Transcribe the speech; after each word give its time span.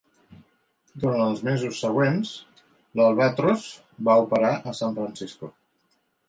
Durant 1.01 1.19
els 1.25 1.43
mesos 1.49 1.81
següents, 1.83 2.31
l'"Albatross" 2.71 3.67
va 4.09 4.17
operar 4.25 4.51
a 4.57 4.75
San 4.81 4.99
Francisco. 4.99 5.53